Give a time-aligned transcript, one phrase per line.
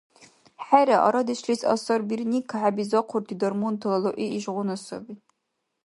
[0.65, 5.13] ХӀера, арадешлис асарбирни кахӀебизахъурти дармунтала лугӀи ишгъуна саби.